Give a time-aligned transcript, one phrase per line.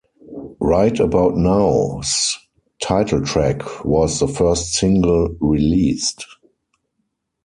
[0.59, 2.35] "Right About Now"'s
[2.81, 6.25] title track was the first single released.